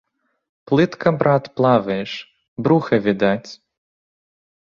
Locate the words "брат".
1.21-1.43